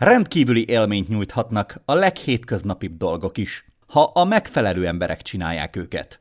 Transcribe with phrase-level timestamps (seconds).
[0.00, 6.20] Rendkívüli élményt nyújthatnak a leghétköznapibb dolgok is, ha a megfelelő emberek csinálják őket.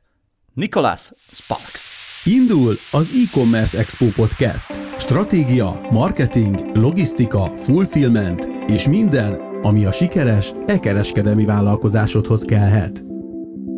[0.54, 4.80] Nicholas Sparks Indul az e-commerce Expo Podcast.
[4.98, 13.04] Stratégia, marketing, logisztika, fulfillment és minden, ami a sikeres e-kereskedelmi vállalkozásodhoz kellhet.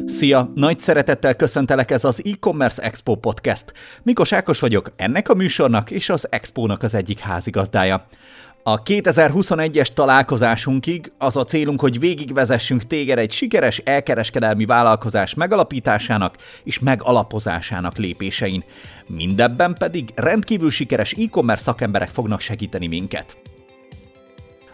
[0.05, 0.51] Szia!
[0.55, 3.73] Nagy szeretettel köszöntelek ez az e-commerce Expo Podcast.
[4.03, 8.07] Mikos Ákos vagyok, ennek a műsornak és az Expónak az egyik házigazdája.
[8.67, 16.79] A 2021-es találkozásunkig az a célunk, hogy végigvezessünk téged egy sikeres elkereskedelmi vállalkozás megalapításának és
[16.79, 18.63] megalapozásának lépésein.
[19.07, 23.37] Mindebben pedig rendkívül sikeres e-commerce szakemberek fognak segíteni minket.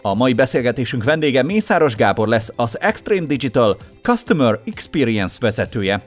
[0.02, 6.06] A mai beszélgetésünk vendége Mészáros Gábor lesz az Extreme Digital Customer Experience vezetője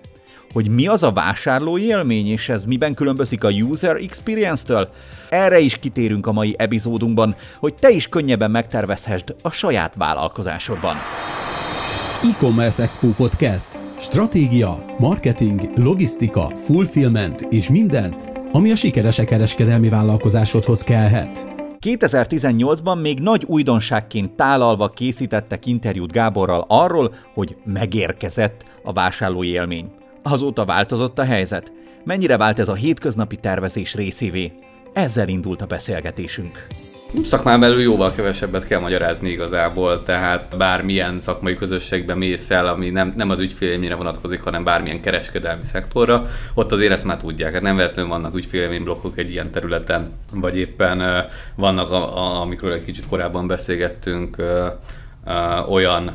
[0.55, 4.89] hogy mi az a vásárlói élmény, és ez miben különbözik a user experience-től?
[5.29, 10.95] Erre is kitérünk a mai epizódunkban, hogy te is könnyebben megtervezhessd a saját vállalkozásodban.
[12.23, 13.79] E-Commerce Expo Podcast.
[13.99, 18.15] Stratégia, marketing, logisztika, fulfillment és minden,
[18.51, 21.45] ami a sikeres kereskedelmi vállalkozásodhoz kellhet.
[21.85, 30.03] 2018-ban még nagy újdonságként tálalva készítettek interjút Gáborral arról, hogy megérkezett a vásárlói élmény.
[30.27, 31.71] Azóta változott a helyzet.
[32.03, 34.51] Mennyire vált ez a hétköznapi tervezés részévé?
[34.93, 36.67] Ezzel indult a beszélgetésünk.
[37.23, 43.13] Szakmán belül jóval kevesebbet kell magyarázni igazából, tehát bármilyen szakmai közösségbe mész el, ami nem,
[43.17, 47.53] nem az ügyfélélményre vonatkozik, hanem bármilyen kereskedelmi szektorra, ott azért ezt már tudják.
[47.53, 52.85] Hát nem véletlenül vannak ügyfélélményblokkok egy ilyen területen, vagy éppen vannak, a, a, amikről egy
[52.85, 54.37] kicsit korábban beszélgettünk,
[55.69, 56.11] olyan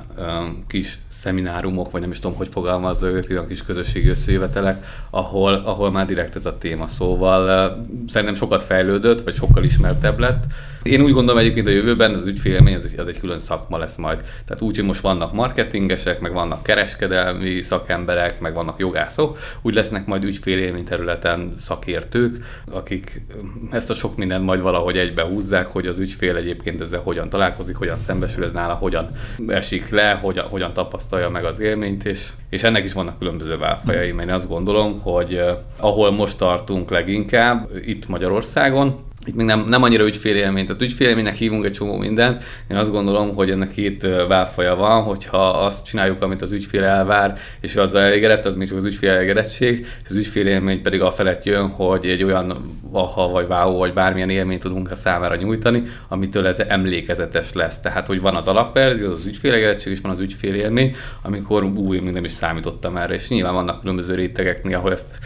[0.68, 5.90] kis szeminárumok, vagy nem is tudom, hogy fogalmazza őt, olyan kis közösségi összejövetelek, ahol, ahol
[5.90, 6.88] már direkt ez a téma.
[6.88, 7.76] Szóval
[8.08, 10.44] szerintem sokat fejlődött, vagy sokkal ismertebb lett,
[10.82, 14.22] én úgy gondolom egyébként a jövőben az ügyfélélmény az, az egy külön szakma lesz majd.
[14.46, 20.06] Tehát úgy, hogy most vannak marketingesek, meg vannak kereskedelmi szakemberek, meg vannak jogászok, úgy lesznek
[20.06, 23.22] majd ügyfélélmény területen szakértők, akik
[23.70, 27.76] ezt a sok mindent majd valahogy egybe húzzák, hogy az ügyfél egyébként ezzel hogyan találkozik,
[27.76, 29.10] hogyan szembesül ez nála, hogyan
[29.46, 30.72] esik le, hogyan, hogyan
[31.10, 35.00] tapasztalja meg az élményt, és, és ennek is vannak különböző válfajai, mert én azt gondolom,
[35.00, 40.82] hogy eh, ahol most tartunk leginkább, itt Magyarországon, itt még nem, nem annyira ügyfélélmény, tehát
[40.82, 42.42] ügyfélélménynek hívunk egy csomó mindent.
[42.70, 47.38] Én azt gondolom, hogy ennek két válfaja van, hogyha azt csináljuk, amit az ügyfél elvár,
[47.60, 51.12] és ő azzal elégedett, az még csak az ügyfél elégedettség, és az ügyfélélmény pedig a
[51.12, 55.82] felett jön, hogy egy olyan aha vagy váó, vagy bármilyen élményt tudunk a számára nyújtani,
[56.08, 57.80] amitől ez emlékezetes lesz.
[57.80, 62.12] Tehát, hogy van az alapverzió, az az ügyfélelégedettség, és van az ügyfélélmény, amikor új, még
[62.12, 65.18] nem is számítottam erre, és nyilván vannak különböző rétegeknél, ahol ezt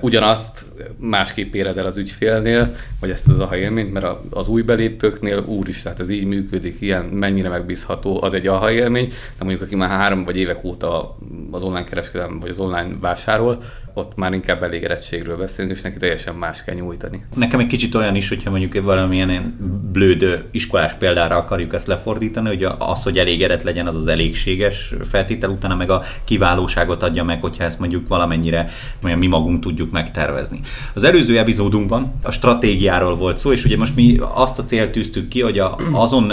[0.00, 0.64] ugyanazt
[0.96, 5.68] másképp éred el az ügyfélnél, vagy ezt az aha élményt, mert az új belépőknél úr
[5.68, 9.76] is, tehát ez így működik, ilyen mennyire megbízható, az egy aha élmény, de mondjuk aki
[9.76, 11.16] már három vagy évek óta
[11.50, 13.62] az online kereskedelem vagy az online vásárol,
[13.96, 17.24] ott már inkább elégedettségről beszélünk, és neki teljesen más kell nyújtani.
[17.36, 19.56] Nekem egy kicsit olyan is, hogyha mondjuk valamilyen
[19.92, 25.50] blőd iskolás példára akarjuk ezt lefordítani, hogy az, hogy elégedett legyen, az az elégséges feltétel,
[25.50, 28.68] utána meg a kiválóságot adja meg, hogyha ezt mondjuk valamennyire
[29.02, 30.60] olyan mi magunk tudjuk megtervezni.
[30.94, 35.28] Az előző epizódunkban a stratégiáról volt szó, és ugye most mi azt a célt tűztük
[35.28, 35.62] ki, hogy
[35.92, 36.32] azon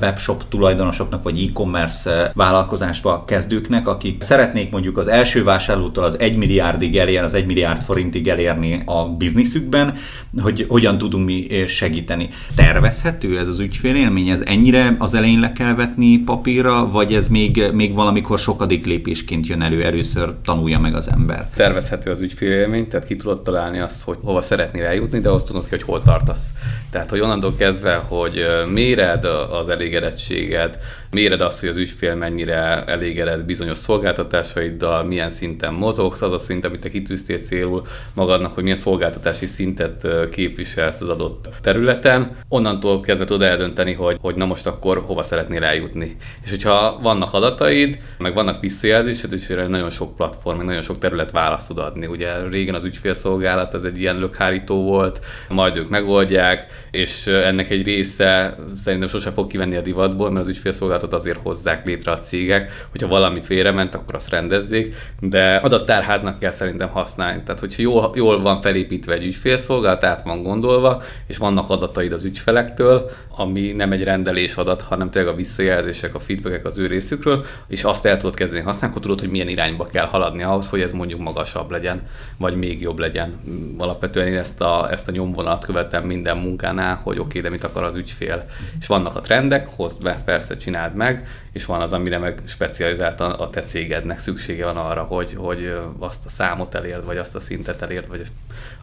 [0.00, 6.96] webshop tulajdonosoknak, vagy e-commerce vállalkozásba kezdőknek, akik szeretnék mondjuk az első vásárlótól az 1 milliárdig
[6.98, 9.94] elér, az 1 milliárd forintig elérni a bizniszükben,
[10.40, 12.28] hogy hogyan tudunk mi segíteni.
[12.56, 14.28] Tervezhető ez az ügyfélélmény?
[14.28, 19.46] Ez ennyire az elején le kell vetni papírra, vagy ez még, még valamikor sokadik lépésként
[19.46, 21.48] jön elő, először tanulja meg az ember?
[21.54, 25.62] Tervezhető az ügyfélélmény, tehát ki tudod találni azt, hogy hova szeretnél eljutni, de azt tudod
[25.62, 26.42] ki, hogy hol tartasz.
[26.90, 30.78] Tehát, hogy onnantól kezdve, hogy méred az elégedettséged,
[31.10, 36.64] méred azt, hogy az ügyfél mennyire elégedett bizonyos szolgáltatásaiddal, milyen szinten mozogsz, az a szint,
[36.64, 43.24] amit te kitűztél célul magadnak, hogy milyen szolgáltatási szintet képviselsz az adott területen, onnantól kezdve
[43.24, 46.16] tudod eldönteni, hogy, hogy na most akkor hova szeretnél eljutni.
[46.44, 51.30] És hogyha vannak adataid, meg vannak visszajelzésed, és erre nagyon sok platform, nagyon sok terület
[51.30, 52.06] választ tud adni.
[52.06, 57.82] Ugye régen az ügyfélszolgálat az egy ilyen lökhárító volt, majd ők megoldják, és ennek egy
[57.82, 62.86] része szerintem sose fog kivenni a divatból, mert az ügyfélszolgálatot azért hozzák létre a cégek,
[62.90, 67.42] hogyha valami félrement, akkor azt rendezzék, de adattárháznak kell szerintem használni.
[67.42, 72.24] Tehát, hogyha jól, jól van felépítve egy ügyfélszolgálat, át van gondolva, és vannak adataid az
[72.24, 77.44] ügyfelektől, ami nem egy rendelés adat, hanem tényleg a visszajelzések, a feedbackek az ő részükről,
[77.68, 80.80] és azt el tudod kezdeni használni, akkor tudod, hogy milyen irányba kell haladni ahhoz, hogy
[80.80, 82.02] ez mondjuk magasabb legyen,
[82.36, 83.40] vagy még jobb legyen.
[83.78, 87.50] Alapvetően én ezt a, ezt a nyomvonalat követem minden munkán mondaná, hogy oké, okay, de
[87.50, 88.46] mit akar az ügyfél.
[88.80, 93.30] És vannak a trendek, hozd be, persze csináld meg, és van az, amire meg specializáltan
[93.30, 97.40] a te cégednek szüksége van arra, hogy, hogy azt a számot elérd, vagy azt a
[97.40, 98.26] szintet elérd, vagy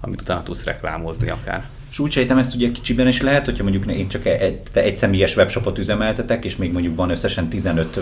[0.01, 1.65] amit utána tudsz reklámozni akár.
[1.95, 5.35] És úgy sejtem ezt ugye kicsiben is lehet, hogyha mondjuk én csak egy, egy személyes
[5.35, 7.99] webshopot üzemeltetek, és még mondjuk van összesen 15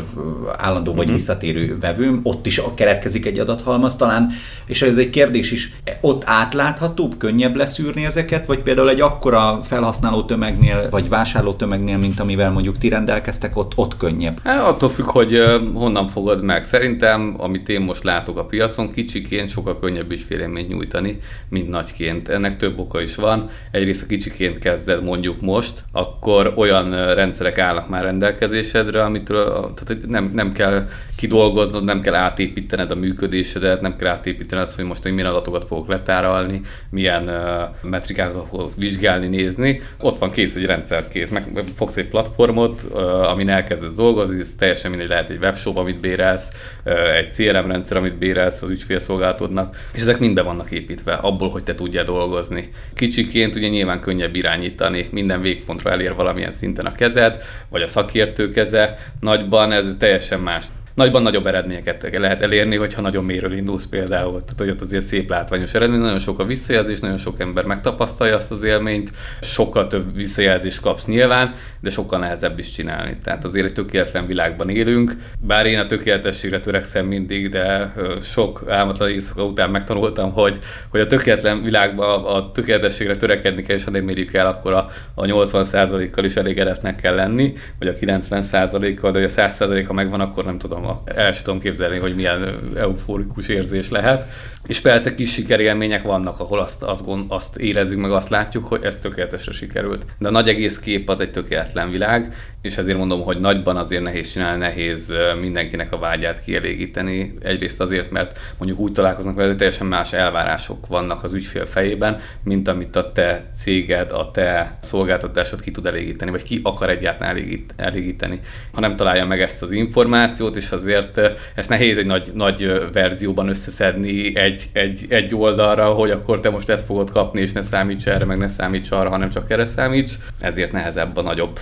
[0.57, 1.13] állandó vagy uh-huh.
[1.13, 4.31] visszatérő vevőm, ott is keletkezik egy adathalmaz talán,
[4.65, 10.23] és ez egy kérdés is, ott átláthatóbb, könnyebb leszűrni ezeket, vagy például egy akkora felhasználó
[10.23, 14.39] tömegnél, vagy vásárló tömegnél, mint amivel mondjuk ti rendelkeztek, ott, ott könnyebb?
[14.43, 15.39] Hát attól függ, hogy
[15.73, 16.65] honnan fogod meg.
[16.65, 21.19] Szerintem, amit én most látok a piacon, kicsiként sokkal könnyebb ügyfélélményt nyújtani,
[21.49, 22.29] mint nagyként.
[22.29, 23.49] Ennek több oka is van.
[23.71, 30.07] Egy egyrészt a kicsiként kezded mondjuk most, akkor olyan rendszerek állnak már rendelkezésedre, amitől tehát
[30.07, 35.03] nem, nem kell kidolgoznod, nem kell átépítened a működésedet, nem kell átépítened azt, hogy most
[35.03, 39.81] hogy milyen adatokat fogok letárolni, milyen uh, metrikákat fogok vizsgálni, nézni.
[39.99, 41.29] Ott van kész egy rendszer, kész.
[41.29, 45.99] Meg fogsz egy platformot, uh, amin elkezdesz dolgozni, ez teljesen mindegy, lehet egy webshop, amit
[45.99, 46.47] bérelsz,
[46.85, 51.49] uh, egy CRM rendszer, amit bérelsz az ügyfélszolgálatodnak, és ezek mind be vannak építve, abból,
[51.49, 52.69] hogy te tudjál dolgozni.
[52.93, 58.51] Kicsiként ugye nyilván könnyebb irányítani, minden végpontra elér valamilyen szinten a kezed, vagy a szakértő
[58.51, 64.31] keze, nagyban ez teljesen más nagyban nagyobb eredményeket lehet elérni, hogyha nagyon méről indulsz például.
[64.31, 68.35] Tehát, hogy ott azért szép látványos eredmény, nagyon sok a visszajelzés, nagyon sok ember megtapasztalja
[68.35, 69.11] azt az élményt,
[69.41, 73.17] sokkal több visszajelzést kapsz nyilván, de sokkal nehezebb is csinálni.
[73.23, 79.09] Tehát azért egy tökéletlen világban élünk, bár én a tökéletességre törekszem mindig, de sok álmatlan
[79.09, 80.59] éjszaka után megtanultam, hogy,
[80.89, 84.89] hogy a tökéletlen világban a tökéletességre törekedni kell, és ha nem mérjük el, akkor a,
[85.13, 90.19] a 80%-kal is elégedetnek kell lenni, vagy a 90%-kal, de hogy a 100% ha megvan,
[90.19, 94.25] akkor nem tudom el sem tudom képzelni, hogy milyen euforikus érzés lehet.
[94.67, 98.83] És persze kis sikerélmények vannak, ahol azt, azt, gond, azt érezzük, meg azt látjuk, hogy
[98.83, 100.05] ez tökéletesre sikerült.
[100.19, 104.03] De a nagy egész kép az egy tökéletlen világ, és ezért mondom, hogy nagyban azért
[104.03, 107.33] nehéz csinálni, nehéz mindenkinek a vágyát kielégíteni.
[107.41, 112.19] Egyrészt azért, mert mondjuk úgy találkoznak vele, hogy teljesen más elvárások vannak az ügyfél fejében,
[112.43, 117.65] mint amit a te céged, a te szolgáltatásod ki tud elégíteni, vagy ki akar egyáltalán
[117.75, 118.39] elégíteni.
[118.71, 121.19] Ha nem találja meg ezt az információt, és azért
[121.55, 126.49] ezt nehéz egy nagy, nagy verzióban összeszedni egy egy, egy, egy oldalra, hogy akkor te
[126.49, 129.65] most ezt fogod kapni, és ne számíts erre, meg ne számíts arra, hanem csak erre
[129.65, 130.11] számíts.
[130.39, 131.59] Ezért nehezebb a nagyobb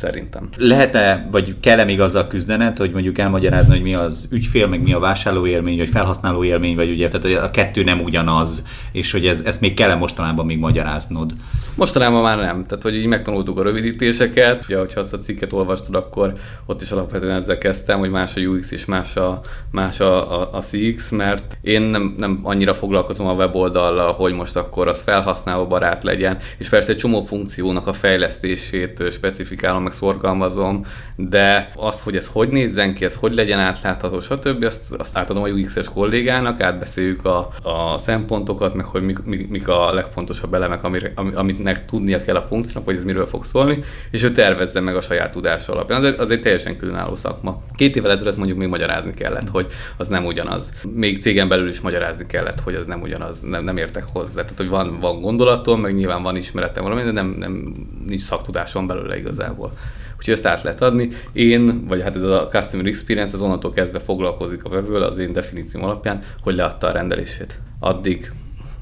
[0.00, 0.48] szerintem.
[0.56, 4.92] Lehet-e, vagy kell-e még azzal küzdened, hogy mondjuk elmagyarázni, hogy mi az ügyfél, meg mi
[4.92, 9.26] a vásárló élmény, vagy felhasználó élmény, vagy ugye, tehát a kettő nem ugyanaz, és hogy
[9.26, 11.32] ez, ezt még kell-e mostanában még magyaráznod?
[11.74, 12.66] Mostanában már nem.
[12.66, 14.64] Tehát, hogy így megtanultuk a rövidítéseket.
[14.64, 16.32] Ugye, hogyha azt a cikket olvastad, akkor
[16.66, 20.48] ott is alapvetően ezzel kezdtem, hogy más a UX és más a, más a, a,
[20.52, 25.66] a CX, mert én nem, nem annyira foglalkozom a weboldallal, hogy most akkor az felhasználó
[25.66, 32.16] barát legyen, és persze egy csomó funkciónak a fejlesztését specifikálom, meg szorgalmazom, de az, hogy
[32.16, 36.60] ez hogy nézzen ki, ez hogy legyen átlátható, stb., azt, azt átadom a UX-es kollégának,
[36.60, 42.24] átbeszéljük a, a szempontokat, meg hogy mik, mik, mik a legfontosabb elemek, amire, amitnek tudnia
[42.24, 45.72] kell a funkciónak, hogy ez miről fog szólni, és ő tervezze meg a saját tudása
[45.72, 46.04] alapján.
[46.04, 47.62] Az, az egy teljesen különálló szakma.
[47.74, 49.66] Két évvel ezelőtt mondjuk még magyarázni kellett, hogy
[49.96, 50.70] az nem ugyanaz.
[50.94, 54.42] Még cégen belül is magyarázni kellett, hogy az nem ugyanaz, nem, nem értek hozzá.
[54.42, 57.74] Tehát, hogy van, van gondolatom, meg nyilván van ismeretem valami, de nem, nem
[58.06, 59.72] nincs szaktudásom belőle igazából
[60.20, 61.08] úgyhogy ezt át lehet adni.
[61.32, 65.32] Én, vagy hát ez a Customer Experience, az onnantól kezdve foglalkozik a vevővel az én
[65.32, 67.60] definícióm alapján, hogy leadta a rendelését.
[67.78, 68.32] Addig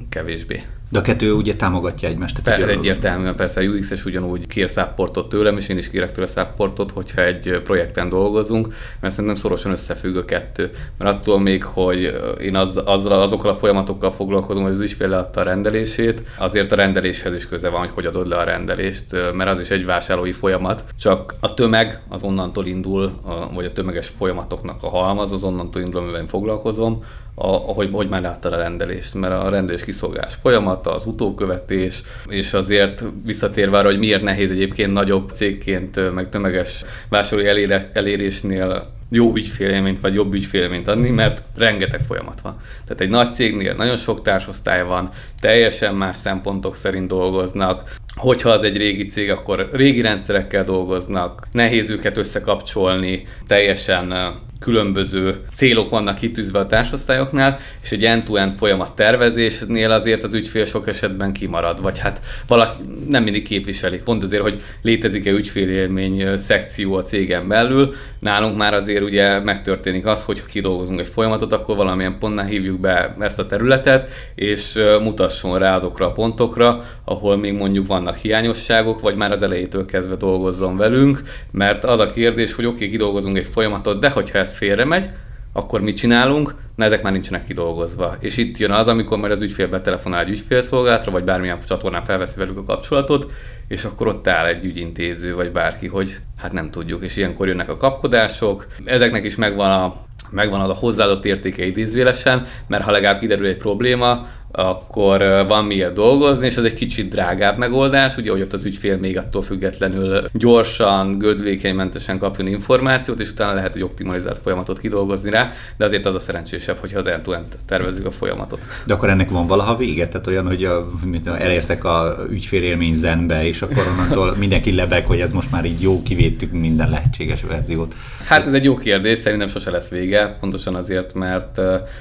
[0.08, 0.62] kevésbé.
[0.90, 2.42] De a kettő ugye támogatja egymást.
[2.42, 6.26] Tehát per, egyértelműen persze a UX-es ugyanúgy kér szápportot tőlem, és én is kérek tőle
[6.26, 10.70] szápportot, hogyha egy projekten dolgozunk, mert szerintem szorosan összefügg a kettő.
[10.98, 15.40] Mert attól még, hogy én az, azzal, azokkal a folyamatokkal foglalkozom, hogy az ügyfél leadta
[15.40, 19.04] a rendelését, azért a rendeléshez is köze van, hogy hogy adod le a rendelést,
[19.34, 20.84] mert az is egy vásárlói folyamat.
[21.00, 23.20] Csak a tömeg az onnantól indul,
[23.54, 27.04] vagy a tömeges folyamatoknak a halmaz, az onnantól indul, amivel én foglalkozom,
[27.40, 30.34] ahogy hogy már láttad a rendelést, mert a rendelés kiszolgás
[30.78, 36.84] folyamata, az utókövetés, és azért visszatérve arra, hogy miért nehéz egyébként nagyobb cégként, meg tömeges
[37.08, 42.60] vásárlói elérésnél jó ügyfélélményt vagy jobb ügyfélélményt adni, mert rengeteg folyamat van.
[42.84, 48.62] Tehát egy nagy cégnél nagyon sok társosztály van, teljesen más szempontok szerint dolgoznak, hogyha az
[48.62, 54.12] egy régi cég, akkor régi rendszerekkel dolgoznak, nehéz őket összekapcsolni, teljesen
[54.60, 60.88] különböző célok vannak kitűzve a társosztályoknál, és egy end-to-end folyamat tervezésnél azért az ügyfél sok
[60.88, 64.02] esetben kimarad, vagy hát valaki nem mindig képviselik.
[64.02, 70.24] Pont azért, hogy létezik-e ügyfélélmény szekció a cégen belül, nálunk már azért ugye megtörténik az,
[70.24, 75.58] hogy ha kidolgozunk egy folyamatot, akkor valamilyen pontnál hívjuk be ezt a területet, és mutasson
[75.58, 80.76] rá azokra a pontokra, ahol még mondjuk vannak hiányosságok, vagy már az elejétől kezdve dolgozzon
[80.76, 84.84] velünk, mert az a kérdés, hogy oké, okay, kidolgozunk egy folyamatot, de hogyha ez félre
[84.84, 85.10] megy,
[85.52, 86.54] akkor mit csinálunk?
[86.74, 88.16] Na ezek már nincsenek kidolgozva.
[88.20, 92.38] És itt jön az, amikor majd az ügyfél betelefonál egy ügyfélszolgálatra, vagy bármilyen csatornán felveszi
[92.38, 93.30] velük a kapcsolatot,
[93.68, 97.04] és akkor ott áll egy ügyintéző, vagy bárki, hogy hát nem tudjuk.
[97.04, 98.66] És ilyenkor jönnek a kapkodások.
[98.84, 103.56] Ezeknek is megvan a megvan az a hozzáadott értéke idézvélesen, mert ha legalább kiderül egy
[103.56, 108.64] probléma, akkor van miért dolgozni, és ez egy kicsit drágább megoldás, ugye, hogy ott az
[108.64, 115.30] ügyfél még attól függetlenül gyorsan, gördülékenymentesen kapjon információt, és utána lehet egy optimalizált folyamatot kidolgozni
[115.30, 118.66] rá, de azért az a szerencsésebb, hogyha az end tervezzük a folyamatot.
[118.84, 120.08] De akkor ennek van valaha vége?
[120.08, 125.20] Tehát olyan, hogy a, mit, elértek a ügyfélélmény zenbe, és akkor onnantól mindenki lebeg, hogy
[125.20, 127.94] ez most már így jó, kivédtük minden lehetséges verziót.
[128.24, 131.60] Hát ez egy jó kérdés, szerintem sose lesz vége, pontosan azért, mert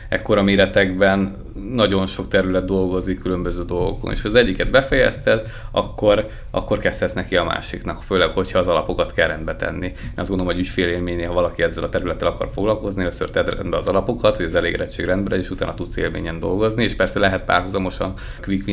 [0.10, 1.36] ekkora méretekben
[1.74, 7.36] nagyon sok terület dolgozik különböző dolgokon, és ha az egyiket befejezted, akkor, akkor kezdesz neki
[7.36, 9.86] a másiknak, főleg, hogyha az alapokat kell rendbe tenni.
[9.86, 13.78] Én azt gondolom, hogy ügyfélélménynél, ha valaki ezzel a területtel akar foglalkozni, először tedd rendbe
[13.78, 18.14] az alapokat, hogy az elégedettség rendbe, és utána tudsz élményen dolgozni, és persze lehet párhuzamosan
[18.42, 18.66] quick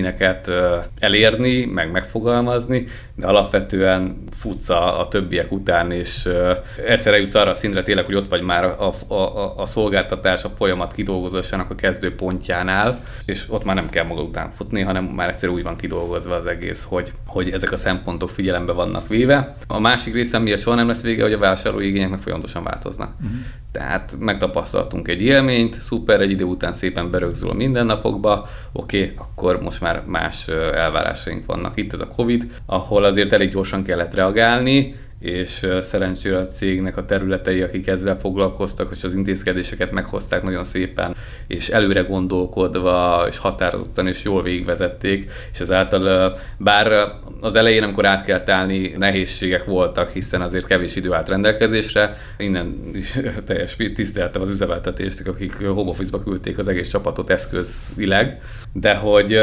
[0.99, 6.29] elérni, meg megfogalmazni, de alapvetően futsz a, a többiek után, és
[6.87, 10.45] egyszerre jutsz arra a szintre tényleg, hogy ott vagy már a, a, a, a szolgáltatás,
[10.45, 12.15] a folyamat kidolgozásának a kezdő
[12.75, 16.35] pontjánál, és ott már nem kell maga után futni, hanem már egyszer úgy van kidolgozva
[16.35, 19.57] az egész, hogy, hogy ezek a szempontok figyelembe vannak véve.
[19.67, 23.15] A másik része miért soha nem lesz vége, hogy a vásárlói igények meg folyamatosan változnak.
[23.15, 23.39] Uh-huh.
[23.73, 29.61] Tehát megtapasztaltunk egy élményt, szuper, egy idő után szépen berögzül a mindennapokba, oké, okay, akkor
[29.61, 31.77] most már más elvárásaink vannak.
[31.77, 37.05] Itt ez a Covid, ahol azért elég gyorsan kellett reagálni, és szerencsére a cégnek a
[37.05, 41.17] területei, akik ezzel foglalkoztak, hogy az intézkedéseket meghozták nagyon szépen,
[41.47, 48.25] és előre gondolkodva, és határozottan és jól végigvezették, és ezáltal bár az elején, amikor át
[48.25, 54.49] kellett állni, nehézségek voltak, hiszen azért kevés idő állt rendelkezésre, innen is teljes tiszteltem az
[54.49, 58.41] üzemeltetést, akik home office-ba küldték az egész csapatot eszközileg,
[58.73, 59.41] de hogy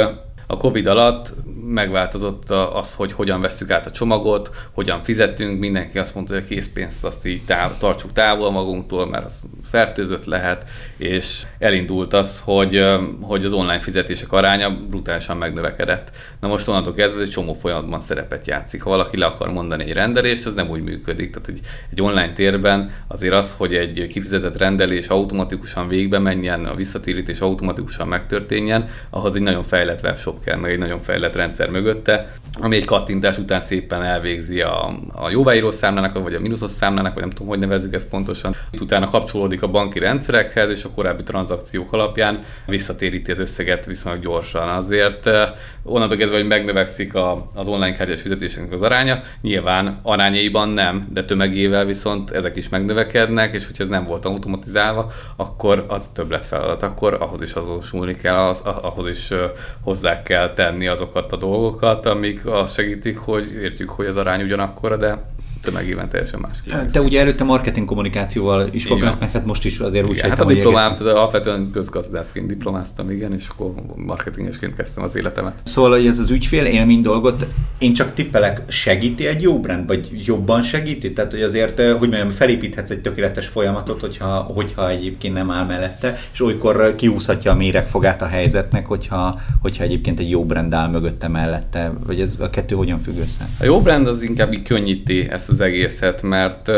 [0.51, 1.33] a Covid alatt
[1.67, 6.47] megváltozott az, hogy hogyan vesszük át a csomagot, hogyan fizetünk, mindenki azt mondta, hogy a
[6.47, 12.85] készpénzt azt így táv, tartsuk távol magunktól, mert az fertőzött lehet, és elindult az, hogy,
[13.21, 16.11] hogy az online fizetések aránya brutálisan megnövekedett.
[16.39, 18.81] Na most onnantól kezdve egy csomó folyamatban szerepet játszik.
[18.81, 21.29] Ha valaki le akar mondani egy rendelést, az nem úgy működik.
[21.31, 21.59] Tehát egy,
[21.91, 28.07] egy online térben azért az, hogy egy kifizetett rendelés automatikusan végbe menjen, a visszatérítés automatikusan
[28.07, 32.85] megtörténjen, ahhoz egy nagyon fejlett webshop kell, meg egy nagyon fejlett rendszer mögötte, ami egy
[32.85, 37.47] kattintás után szépen elvégzi a, a jóváíró számlának, vagy a mínuszos számlának, vagy nem tudom,
[37.47, 38.55] hogy nevezzük ezt pontosan.
[38.71, 44.21] Itt utána kapcsolódik a banki rendszerekhez, és a korábbi tranzakciók alapján visszatéríti az összeget viszonylag
[44.21, 44.69] gyorsan.
[44.69, 45.49] Azért eh,
[45.83, 51.25] onnantól kezdve, hogy megnövekszik a, az online kártyás fizetésnek az aránya, nyilván arányaiban nem, de
[51.25, 56.83] tömegével viszont ezek is megnövekednek, és hogyha ez nem volt automatizálva, akkor az többlet feladat,
[56.83, 59.39] akkor ahhoz is azonosulni kell, az, ahhoz is eh,
[59.81, 64.97] hozzá kell tenni azokat a dolgokat, amik azt segítik, hogy értjük, hogy az arány ugyanakkora,
[64.97, 65.21] de
[65.61, 66.57] tömegében teljesen más.
[66.91, 70.39] Te ugye előtte marketing kommunikációval is foglalkoztál, meg hát most is azért úgy igen, hát
[70.39, 71.07] a diplomám, egész...
[71.07, 75.53] alapvetően közgazdászként diplomáztam, igen, és akkor marketingesként kezdtem az életemet.
[75.63, 77.45] Szóval, hogy ez az ügyfél élmény dolgot,
[77.77, 81.13] én csak tippelek, segíti egy jó brand, vagy jobban segíti?
[81.13, 86.17] Tehát, hogy azért, hogy mondjam, felépíthetsz egy tökéletes folyamatot, hogyha, hogyha egyébként nem áll mellette,
[86.33, 91.27] és olykor kiúszhatja a méregfogát a helyzetnek, hogyha, hogyha egyébként egy jó brand áll mögötte
[91.27, 93.47] mellette, vagy ez a kettő hogyan függ össze?
[93.59, 96.71] A jó brand az inkább így könnyíti ezt az egészet, mert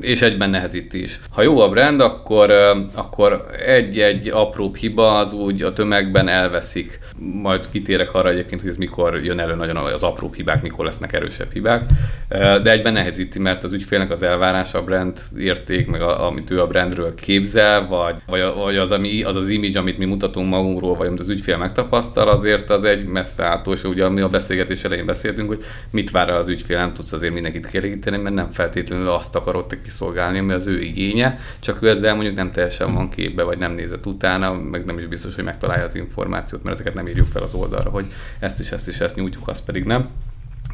[0.00, 1.20] és egyben nehezít is.
[1.30, 2.50] Ha jó a brand, akkor,
[2.94, 6.98] akkor egy-egy apróbb hiba az úgy a tömegben elveszik.
[7.42, 11.12] Majd kitérek arra egyébként, hogy ez mikor jön elő nagyon az apróbb hibák, mikor lesznek
[11.12, 11.82] erősebb hibák.
[12.62, 16.60] De egyben nehezíti, mert az ügyfélnek az elvárása a brand érték, meg a, amit ő
[16.60, 20.96] a brandről képzel, vagy, vagy, vagy az, ami, az az image, amit mi mutatunk magunkról,
[20.96, 24.84] vagy amit az ügyfél megtapasztal, azért az egy messze ától, és ugye mi a beszélgetés
[24.84, 27.66] elején beszéltünk, hogy mit vár el az ügyfél, nem tudsz azért mindenkit
[28.00, 32.36] kielégíteni, mert nem feltétlenül azt akarod kiszolgálni, ami az ő igénye, csak ő ezzel mondjuk
[32.36, 35.94] nem teljesen van képbe, vagy nem nézett utána, meg nem is biztos, hogy megtalálja az
[35.94, 38.04] információt, mert ezeket nem írjuk fel az oldalra, hogy
[38.38, 40.08] ezt is, ezt is, ezt nyújtjuk, azt pedig nem.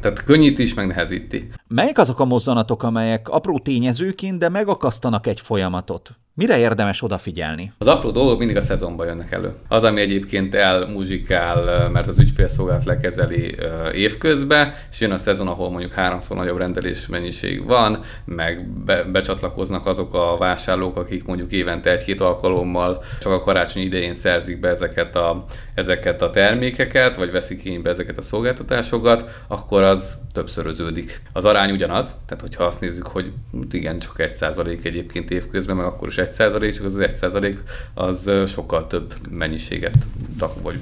[0.01, 1.49] Tehát könnyít is, meg nehezíti.
[1.67, 6.15] Melyek azok a mozzanatok, amelyek apró tényezőként, de megakasztanak egy folyamatot?
[6.37, 7.71] Mire érdemes odafigyelni?
[7.77, 9.53] Az apró dolgok mindig a szezonban jönnek elő.
[9.67, 13.55] Az, ami egyébként elmuzsikál, mert az ügyfélszolgálat lekezeli
[13.93, 19.85] évközben, és jön a szezon, ahol mondjuk háromszor nagyobb rendelés mennyiség van, meg be, becsatlakoznak
[19.85, 25.15] azok a vásárlók, akik mondjuk évente egy-két alkalommal csak a karácsony idején szerzik be ezeket
[25.15, 31.21] a, ezeket a termékeket, vagy veszik igénybe ezeket a szolgáltatásokat, akkor az többszöröződik.
[31.33, 33.31] Az arány ugyanaz, tehát hogyha azt nézzük, hogy
[33.71, 37.55] igen, csak 1% egyébként évközben, meg akkor is 1%, csak az az 1%
[37.93, 39.97] az sokkal több mennyiséget
[40.61, 40.79] vagy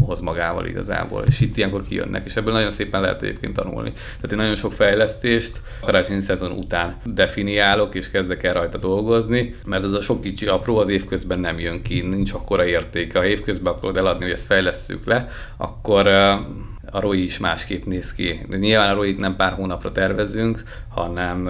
[0.00, 3.92] hoz magával igazából, és itt ilyenkor kijönnek, és ebből nagyon szépen lehet egyébként tanulni.
[3.92, 9.84] Tehát én nagyon sok fejlesztést karácsonyi szezon után definiálok, és kezdek el rajta dolgozni, mert
[9.84, 13.18] ez a sok kicsi apró az évközben nem jön ki, nincs akkora értéke.
[13.18, 16.06] Ha évközben akarod eladni, hogy ezt fejlesztjük le, akkor
[16.90, 18.40] a ROI is másképp néz ki.
[18.48, 21.48] De nyilván a roi nem pár hónapra tervezünk, hanem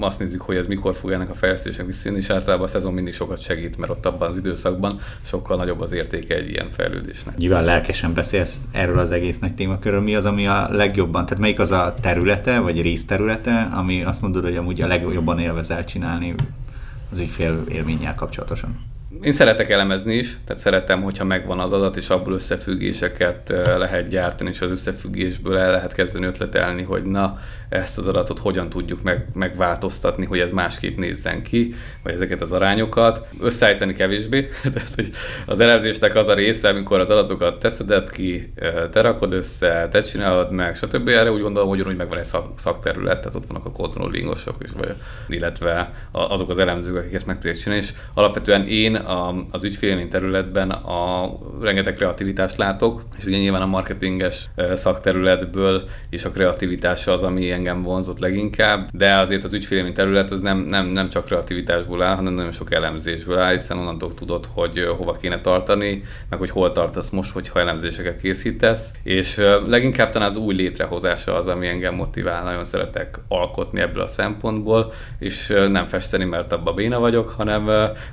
[0.00, 3.14] azt nézzük, hogy ez mikor fog ennek a fejlesztésnek visszajönni, és általában a szezon mindig
[3.14, 7.36] sokat segít, mert ott abban az időszakban sokkal nagyobb az értéke egy ilyen fejlődésnek.
[7.36, 10.00] Nyilván lelkesen beszélsz erről az egész nagy témakörről.
[10.00, 14.44] Mi az, ami a legjobban, tehát melyik az a területe, vagy részterülete, ami azt mondod,
[14.44, 16.34] hogy amúgy a legjobban élvezel csinálni
[17.12, 18.88] az ügyfél élménnyel kapcsolatosan?
[19.22, 24.50] Én szeretek elemezni is, tehát szeretem, hogyha megvan az adat, és abból összefüggéseket lehet gyártani,
[24.50, 27.38] és az összefüggésből el lehet kezdeni ötletelni, hogy na,
[27.70, 32.52] ezt az adatot hogyan tudjuk meg, megváltoztatni, hogy ez másképp nézzen ki, vagy ezeket az
[32.52, 33.28] arányokat.
[33.40, 35.10] Összeállítani kevésbé, tehát hogy
[35.46, 38.52] az elemzésnek az a része, amikor az adatokat teszed ki,
[38.90, 41.08] te rakod össze, te csinálod meg, stb.
[41.08, 44.70] Erre úgy gondolom, hogy úgy megvan egy szak, szakterület, tehát ott vannak a controllingosok, is,
[44.70, 44.94] vagy,
[45.28, 50.08] illetve azok az elemzők, akik ezt meg tudják csinálni, és alapvetően én a, az ügyfélmény
[50.08, 57.22] területben a rengeteg kreativitást látok, és ugye nyilván a marketinges szakterületből és a kreativitás az,
[57.22, 62.02] ami engem vonzott leginkább, de azért az ügyfélmény terület az nem, nem, nem csak kreativitásból
[62.02, 66.50] áll, hanem nagyon sok elemzésből áll, hiszen onnantól tudod, hogy hova kéne tartani, meg hogy
[66.50, 71.94] hol tartasz most, hogyha elemzéseket készítesz, és leginkább talán az új létrehozása az, ami engem
[71.94, 77.62] motivál, nagyon szeretek alkotni ebből a szempontból, és nem festeni, mert abban béna vagyok, hanem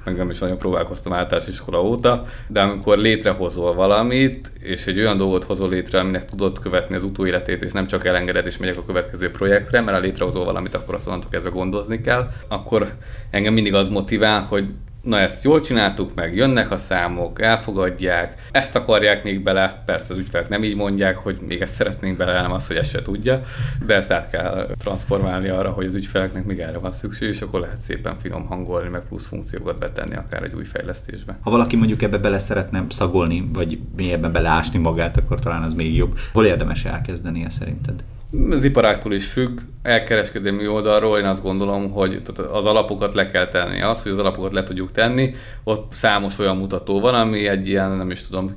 [0.03, 5.17] meg nem is nagyon próbálkoztam általános iskola óta, de amikor létrehozol valamit, és egy olyan
[5.17, 8.85] dolgot hozol létre, aminek tudod követni az utóéletét, és nem csak elengeded, és megyek a
[8.85, 12.93] következő projektre, mert ha létrehozol valamit, akkor azt onnantól kezdve gondozni kell, akkor
[13.29, 14.65] engem mindig az motivál, hogy
[15.07, 20.19] na ezt jól csináltuk meg, jönnek a számok, elfogadják, ezt akarják még bele, persze az
[20.19, 23.43] ügyfelek nem így mondják, hogy még ezt szeretnénk bele, nem az, hogy ezt se tudja,
[23.85, 27.59] de ezt át kell transformálni arra, hogy az ügyfeleknek még erre van szükség, és akkor
[27.59, 31.37] lehet szépen finom hangolni, meg plusz funkciókat betenni akár egy új fejlesztésbe.
[31.41, 35.95] Ha valaki mondjuk ebbe bele szeretne szagolni, vagy mélyebben beleásni magát, akkor talán az még
[35.95, 36.17] jobb.
[36.33, 38.03] Hol érdemes elkezdenie szerinted?
[38.51, 43.81] Az iparáktól is függ, elkereskedelmi oldalról én azt gondolom, hogy az alapokat le kell tenni.
[43.81, 47.91] Az, hogy az alapokat le tudjuk tenni, ott számos olyan mutató van, ami egy ilyen,
[47.91, 48.53] nem is tudom,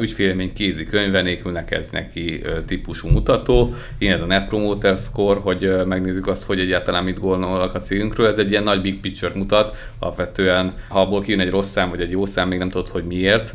[0.00, 3.74] ügyfélmény kézikönyve nélkül ez neki típusú mutató.
[3.98, 8.26] Én ez a Net Promoter Score, hogy megnézzük azt, hogy egyáltalán mit gondolnak a cégünkről.
[8.26, 9.76] Ez egy ilyen nagy big picture mutat.
[9.98, 13.04] Alapvetően, ha abból kijön egy rossz szám vagy egy jó szám, még nem tudod, hogy
[13.04, 13.52] miért,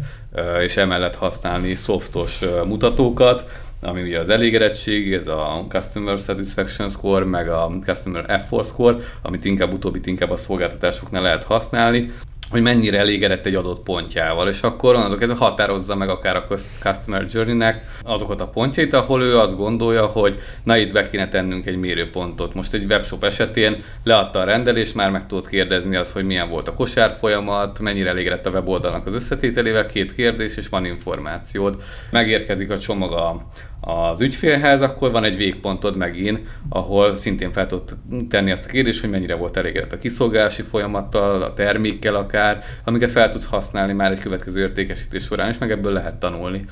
[0.64, 7.50] és emellett használni softos mutatókat, ami ugye az elégedettség, ez a Customer Satisfaction Score, meg
[7.50, 12.12] a Customer Effort Score, amit inkább utóbbit inkább a szolgáltatásoknál lehet használni,
[12.50, 16.46] hogy mennyire elégedett egy adott pontjával, és akkor onnantól kezdve határozza meg akár a
[16.80, 21.66] Customer Journey-nek azokat a pontjait, ahol ő azt gondolja, hogy na itt be kéne tennünk
[21.66, 22.54] egy mérőpontot.
[22.54, 26.68] Most egy webshop esetén leadta a rendelést, már meg tudod kérdezni az, hogy milyen volt
[26.68, 31.82] a kosár folyamat, mennyire elégedett a weboldalnak az összetételével, két kérdés, és van információd.
[32.12, 33.48] Megérkezik a csomag a,
[33.80, 37.98] az ügyfélhez, akkor van egy végpontod megint, ahol szintén fel tudod
[38.30, 43.12] tenni azt a kérdést, hogy mennyire volt elégedett a kiszolgálási folyamattal, a termékkel akár, amiket
[43.12, 46.66] fel tudsz használni már egy következő értékesítés során, és meg ebből lehet tanulni.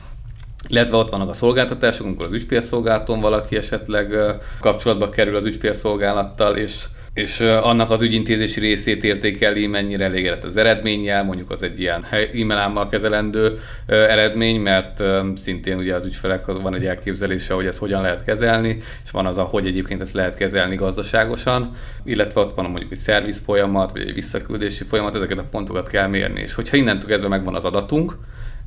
[0.67, 4.15] Illetve ott vannak a szolgáltatások, amikor az ügyfélszolgálaton valaki esetleg
[4.59, 6.83] kapcsolatba kerül az ügyfélszolgálattal, és
[7.15, 12.87] és annak az ügyintézési részét értékeli, mennyire elégedett az eredménnyel, mondjuk az egy ilyen e-mail
[12.89, 15.03] kezelendő eredmény, mert
[15.35, 19.37] szintén ugye az ügyfelek van egy elképzelése, hogy ezt hogyan lehet kezelni, és van az,
[19.37, 24.13] hogy egyébként ezt lehet kezelni gazdaságosan, illetve ott van mondjuk egy szerviz folyamat, vagy egy
[24.13, 28.17] visszaküldési folyamat, ezeket a pontokat kell mérni, és hogyha innentől kezdve megvan az adatunk,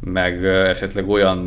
[0.01, 1.39] meg esetleg olyan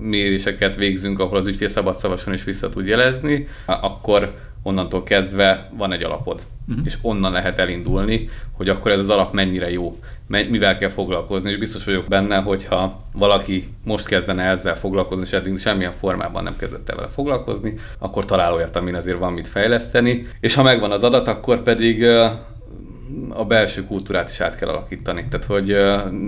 [0.00, 5.92] méréseket végzünk, ahol az ügyfél szabad szavason is vissza tud jelezni, akkor onnantól kezdve van
[5.92, 6.42] egy alapod.
[6.68, 6.86] Uh-huh.
[6.86, 11.58] És onnan lehet elindulni, hogy akkor ez az alap mennyire jó, mivel kell foglalkozni, és
[11.58, 16.88] biztos vagyok benne, hogyha valaki most kezdene ezzel foglalkozni, és eddig semmilyen formában nem kezdett
[16.88, 21.02] el vele foglalkozni, akkor talál olyat, amin azért van mit fejleszteni, és ha megvan az
[21.02, 22.06] adat, akkor pedig
[23.28, 25.26] a belső kultúrát is át kell alakítani.
[25.30, 25.76] Tehát, hogy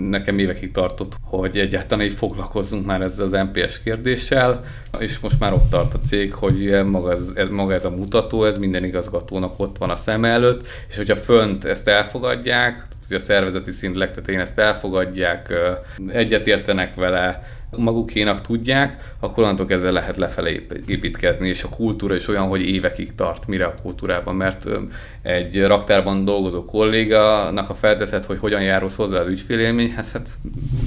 [0.08, 4.64] nekem évekig tartott, hogy egyáltalán így foglalkozzunk már ezzel az MPS kérdéssel,
[4.98, 8.44] és most már ott tart a cég, hogy maga ez, ez, maga ez a mutató,
[8.44, 13.70] ez minden igazgatónak ott van a szem előtt, és hogyha fönt ezt elfogadják, a szervezeti
[13.70, 15.52] szint legtetején ezt elfogadják,
[16.08, 17.42] egyetértenek vele,
[17.76, 23.14] magukénak tudják, akkor onnantól kezdve lehet lefelé építkezni, és a kultúra is olyan, hogy évekig
[23.14, 24.68] tart, mire a kultúrában, mert
[25.22, 30.30] egy raktárban dolgozó kollégának a felteszed, hogy hogyan járulsz hozzá az ügyfélélményhez, hát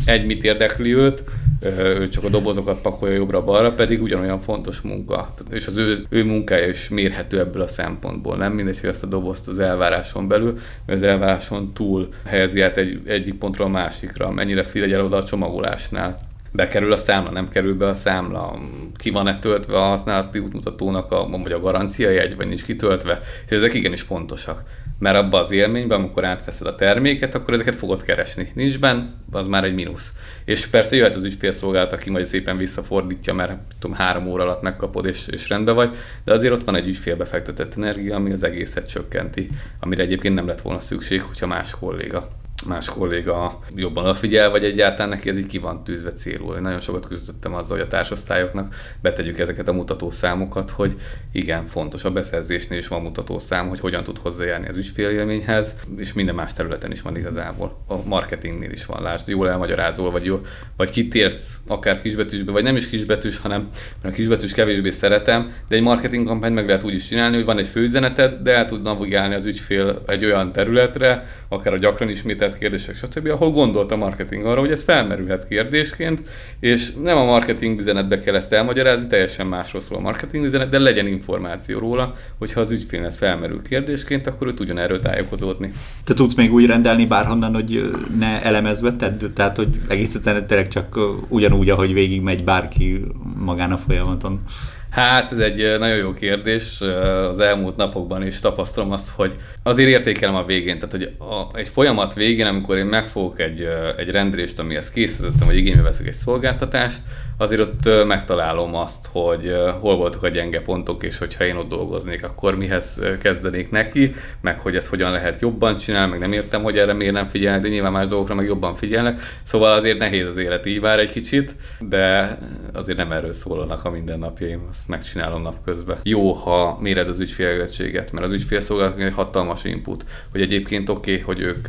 [0.06, 1.24] egy mit érdekli őt,
[1.62, 5.28] ő csak a dobozokat pakolja jobbra-balra, pedig ugyanolyan fontos munka.
[5.50, 8.38] És az ő, ő munkája is mérhető ebből a szempontból.
[8.38, 12.78] Nem mindegy, hogy ezt a dobozt az elváráson belül, vagy az elváráson túl helyezi át
[12.78, 17.76] egy, egyik pontról a másikra, mennyire figyel oda a csomagolásnál bekerül a számla, nem kerül
[17.76, 18.60] be a számla,
[18.96, 23.56] ki van-e töltve a használati útmutatónak a, vagy a garancia jegy, vagy nincs kitöltve, és
[23.56, 24.64] ezek igenis fontosak.
[25.00, 28.52] Mert abban az élményben, amikor átveszed a terméket, akkor ezeket fogod keresni.
[28.54, 30.14] Nincs benne, az már egy mínusz.
[30.46, 35.06] És persze jöhet az ügyfélszolgálat, aki majd szépen visszafordítja, mert tudom, három óra alatt megkapod
[35.06, 38.88] és, és rendben vagy, de azért ott van egy ügyfélbe fektetett energia, ami az egészet
[38.88, 42.28] csökkenti, amire egyébként nem lett volna szükség, hogyha más kolléga
[42.68, 46.56] más kolléga jobban odafigyel, vagy egyáltalán neki ez így ki van tűzve célul.
[46.56, 51.00] Én nagyon sokat küzdöttem azzal, hogy a társosztályoknak betegyük ezeket a mutatószámokat, hogy
[51.32, 56.36] igen, fontos a beszerzésnél is van mutatószám, hogy hogyan tud hozzájárni az ügyfélélményhez, és minden
[56.36, 57.78] más területen is van igazából.
[57.88, 60.42] A marketingnél is van, lásd, jól elmagyarázol, vagy, jó,
[60.78, 63.70] vagy kitérsz akár kisbetűsbe, vagy nem is kisbetűs, hanem
[64.02, 67.46] mert a kisbetűs kevésbé szeretem, de egy marketing kampányt meg lehet úgy is csinálni, hogy
[67.46, 72.10] van egy főüzeneted, de el tud navigálni az ügyfél egy olyan területre, akár a gyakran
[72.10, 76.22] ismételt kérdések, stb., ahol gondolt a marketing arra, hogy ez felmerülhet kérdésként,
[76.60, 80.80] és nem a marketing üzenetbe kell ezt elmagyarázni, teljesen másról szól a marketing üzenet, de
[80.80, 85.74] legyen információ róla, hogyha az ügyfél ez felmerül kérdésként, akkor ő tudjon erről tájékozódni.
[86.04, 91.00] Te tudsz még úgy rendelni bárhonnan, hogy ne elemezve tedd, tehát hogy egész egyszerűen csak
[91.28, 93.02] ugyanúgy, ahogy végig megy bárki
[93.36, 94.42] magán a folyamaton.
[94.90, 96.82] Hát ez egy nagyon jó kérdés.
[97.30, 100.80] Az elmúlt napokban is tapasztalom azt, hogy azért értékelem a végén.
[100.80, 105.58] Tehát, hogy a, egy folyamat végén, amikor én megfogok egy, egy rendelést, amihez készítettem, vagy
[105.58, 107.00] igénybe veszek egy szolgáltatást,
[107.38, 112.24] azért ott megtalálom azt, hogy hol voltak a gyenge pontok, és hogyha én ott dolgoznék,
[112.24, 116.78] akkor mihez kezdenék neki, meg hogy ezt hogyan lehet jobban csinálni, meg nem értem, hogy
[116.78, 119.20] erre miért nem figyelnek, de nyilván más dolgokra meg jobban figyelnek.
[119.44, 122.38] Szóval azért nehéz az élet így vár egy kicsit, de
[122.74, 125.98] azért nem erről szólnak a mindennapjaim, azt megcsinálom napközben.
[126.04, 131.24] Jó, ha méred az ügyfélgettséget, mert az ügyfélszolgálat egy hatalmas input, hogy egyébként oké, okay,
[131.24, 131.68] hogy ők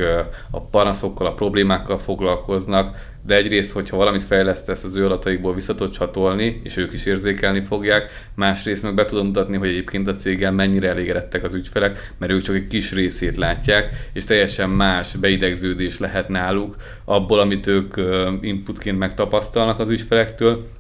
[0.51, 5.93] a panaszokkal, a problémákkal foglalkoznak, de egyrészt, hogyha valamit fejlesztesz az ő adataikból vissza tudod
[5.93, 10.53] csatolni, és ők is érzékelni fogják, másrészt meg be tudom mutatni, hogy egyébként a céggel
[10.53, 15.99] mennyire elégedettek az ügyfelek, mert ők csak egy kis részét látják, és teljesen más beidegződés
[15.99, 17.95] lehet náluk abból, amit ők
[18.41, 20.77] inputként megtapasztalnak az ügyfelektől,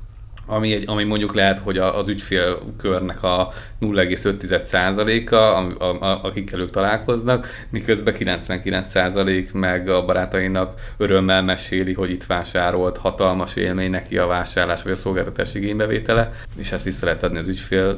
[0.51, 6.71] ami, egy, ami mondjuk lehet, hogy az ügyfélkörnek a 0,5%-a, a, a, a, akikkel ők
[6.71, 14.27] találkoznak, miközben 99% meg a barátainak örömmel meséli, hogy itt vásárolt, hatalmas élmény neki a
[14.27, 17.97] vásárlás vagy a szolgáltatás igénybevétele, és ezt vissza lehet adni az ügyfél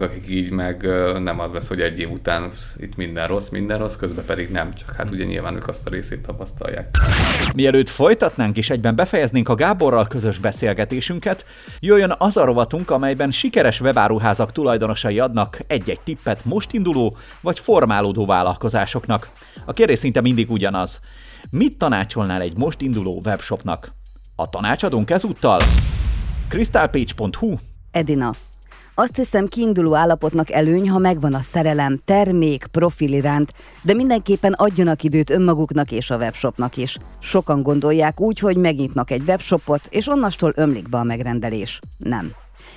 [0.00, 0.88] akik így meg
[1.22, 4.74] nem az lesz, hogy egy év után itt minden rossz, minden rossz, közben pedig nem,
[4.74, 6.96] csak hát ugye nyilván ők azt a részét tapasztalják.
[7.54, 11.44] Mielőtt folytatnánk és egyben befejeznénk a Gáborral közös beszélgetésünket,
[11.80, 18.24] jöjjön az a rovatunk, amelyben sikeres webáruházak tulajdonosai adnak egy-egy tippet most induló vagy formálódó
[18.24, 19.30] vállalkozásoknak.
[19.66, 21.00] A kérdés szinte mindig ugyanaz.
[21.50, 23.92] Mit tanácsolnál egy most induló webshopnak?
[24.36, 25.60] A tanácsadónk ezúttal?
[26.48, 27.56] crystalpage.hu
[27.90, 28.32] Edina,
[28.94, 35.02] azt hiszem kiinduló állapotnak előny, ha megvan a szerelem, termék, profil iránt, de mindenképpen adjanak
[35.02, 36.98] időt önmaguknak és a webshopnak is.
[37.18, 41.78] Sokan gondolják úgy, hogy megnyitnak egy webshopot, és onnastól ömlik be a megrendelés.
[41.98, 42.32] Nem.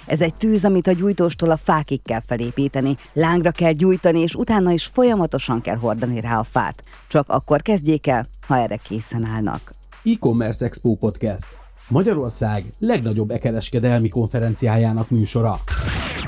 [0.05, 4.71] Ez egy tűz, amit a gyújtóstól a fákig kell felépíteni, lángra kell gyújtani, és utána
[4.71, 6.83] is folyamatosan kell hordani rá a fát.
[7.07, 9.71] Csak akkor kezdjék el, ha erre készen állnak.
[10.05, 11.57] E-Commerce Expo Podcast.
[11.87, 15.55] Magyarország legnagyobb ekereskedelmi konferenciájának műsora.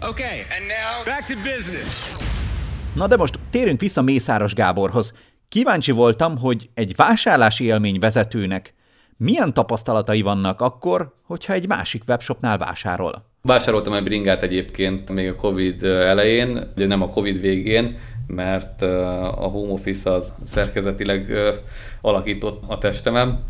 [0.10, 2.12] Okay, and now back to business.
[2.96, 5.14] Na de most térünk vissza Mészáros Gáborhoz.
[5.50, 8.74] Kíváncsi voltam, hogy egy vásárlási élmény vezetőnek
[9.18, 13.35] milyen tapasztalatai vannak akkor, hogyha egy másik webshopnál vásárol.
[13.46, 19.50] Vásároltam egy bringát egyébként még a Covid elején, ugye nem a Covid végén, mert a
[19.52, 21.32] home office az szerkezetileg
[22.02, 23.44] alakított a testemen,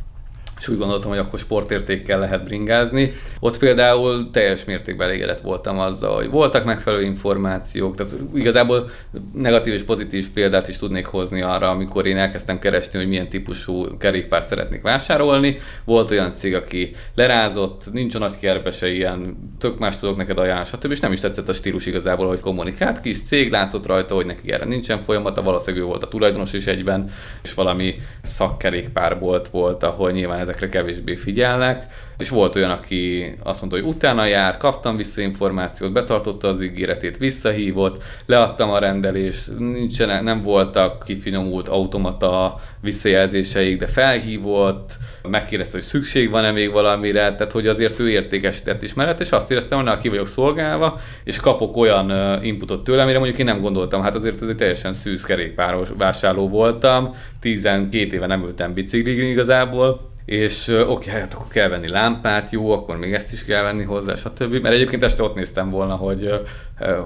[0.60, 3.14] és úgy gondoltam, hogy akkor sportértékkel lehet bringázni.
[3.40, 8.90] Ott például teljes mértékben elégedett voltam azzal, hogy voltak megfelelő információk, tehát igazából
[9.34, 13.98] negatív és pozitív példát is tudnék hozni arra, amikor én elkezdtem keresni, hogy milyen típusú
[13.98, 15.58] kerékpárt szeretnék vásárolni.
[15.84, 20.68] Volt olyan cég, aki lerázott, nincs a nagy kerbese ilyen, tök más tudok neked ajánlani,
[20.68, 20.92] stb.
[20.92, 23.00] És nem is tetszett a stílus igazából, hogy kommunikált.
[23.00, 26.68] Kis cég látszott rajta, hogy neki erre nincsen folyamata, valószínűleg ő volt a tulajdonos is
[26.68, 27.12] egyben,
[27.44, 33.60] és valami szakkerékpár volt, volt, ahol nyilván ezekre kevésbé figyelnek, és volt olyan, aki azt
[33.60, 40.24] mondta, hogy utána jár, kaptam vissza információt, betartotta az ígéretét, visszahívott, leadtam a rendelést, nincsenek,
[40.24, 44.98] nem voltak kifinomult automata visszajelzéseik, de felhívott,
[45.30, 49.86] megkérdezte, hogy szükség van-e még valamire, tehát hogy azért ő értékesített ismeret, és azt éreztem,
[49.86, 54.16] hogy ki vagyok szolgálva, és kapok olyan inputot tőle, amire mondjuk én nem gondoltam, hát
[54.16, 60.68] azért ez egy teljesen szűz kerékpáros vásárló voltam, 12 éve nem ültem bicikligin igazából, és
[60.68, 64.16] oké, okay, hát akkor kell venni lámpát, jó, akkor még ezt is kell venni hozzá,
[64.16, 64.62] stb.
[64.62, 66.42] Mert egyébként este ott néztem volna, hogy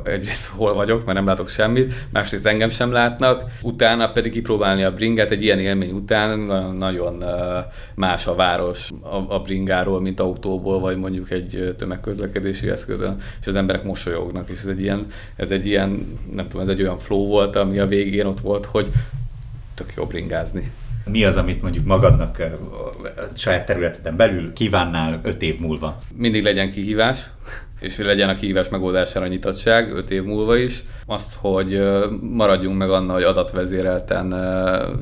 [0.03, 4.93] egyrészt hol vagyok, mert nem látok semmit, másrészt engem sem látnak, utána pedig kipróbálni a
[4.93, 6.39] bringát, egy ilyen élmény után
[6.75, 7.23] nagyon
[7.95, 8.89] más a város
[9.27, 14.67] a bringáról, mint autóból, vagy mondjuk egy tömegközlekedési eszközön, és az emberek mosolyognak, és ez
[14.67, 15.05] egy ilyen,
[15.35, 18.65] ez egy ilyen, nem tudom, ez egy olyan flow volt, ami a végén ott volt,
[18.65, 18.87] hogy
[19.75, 20.71] tök jó bringázni
[21.11, 22.37] mi az, amit mondjuk magadnak
[23.35, 25.97] saját területeden belül kívánnál öt év múlva?
[26.15, 27.29] Mindig legyen kihívás,
[27.79, 30.83] és hogy legyen a kihívás megoldására nyitottság öt év múlva is.
[31.05, 31.81] Azt, hogy
[32.21, 34.35] maradjunk meg annál, hogy adatvezérelten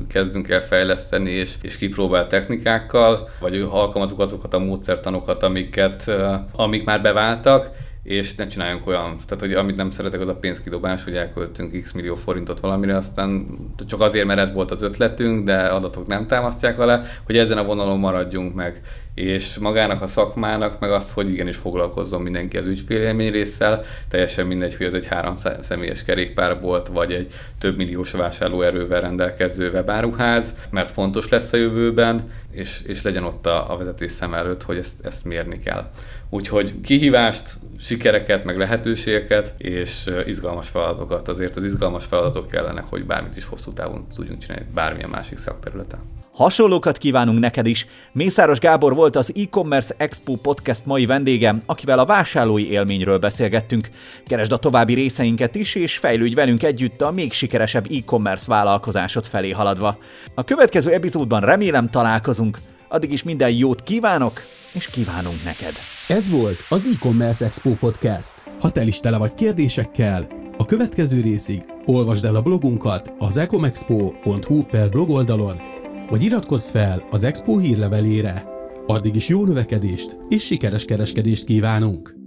[0.08, 6.10] kezdünk el fejleszteni és, és kipróbált technikákkal, vagy alkalmazunk azokat a módszertanokat, amiket,
[6.52, 7.70] amik már beváltak,
[8.08, 11.92] és ne csináljunk olyan, tehát hogy amit nem szeretek, az a pénzkidobás, hogy elköltünk x
[11.92, 13.46] millió forintot valamire, aztán
[13.86, 17.64] csak azért, mert ez volt az ötletünk, de adatok nem támasztják alá, hogy ezen a
[17.64, 18.82] vonalon maradjunk meg.
[19.18, 24.76] És magának a szakmának, meg azt, hogy igenis foglalkozzon mindenki az ügyfélélmény résszel, teljesen mindegy,
[24.76, 30.90] hogy ez egy három személyes kerékpár volt, vagy egy több milliós vásárlóerővel rendelkező webáruház, mert
[30.90, 35.06] fontos lesz a jövőben, és, és legyen ott a, a vezetés szem előtt, hogy ezt,
[35.06, 35.90] ezt mérni kell.
[36.30, 41.28] Úgyhogy kihívást, sikereket, meg lehetőségeket, és izgalmas feladatokat.
[41.28, 46.17] Azért az izgalmas feladatok kellenek, hogy bármit is hosszú távon tudjunk csinálni, bármilyen másik szakterületen.
[46.38, 47.86] Hasonlókat kívánunk neked is.
[48.12, 53.90] Mészáros Gábor volt az e-commerce Expo podcast mai vendége, akivel a vásárlói élményről beszélgettünk.
[54.26, 59.50] Keresd a további részeinket is, és fejlődj velünk együtt a még sikeresebb e-commerce vállalkozásod felé
[59.50, 59.98] haladva.
[60.34, 62.58] A következő epizódban remélem találkozunk.
[62.88, 64.40] Addig is minden jót kívánok,
[64.72, 65.72] és kívánunk neked.
[66.08, 68.34] Ez volt az e-commerce Expo podcast.
[68.60, 70.26] Ha te is tele vagy kérdésekkel,
[70.58, 75.60] a következő részig olvasd el a blogunkat az ecomexpo.hu per blog oldalon,
[76.08, 78.44] vagy iratkozz fel az Expo hírlevelére.
[78.86, 82.17] Addig is jó növekedést és sikeres kereskedést kívánunk!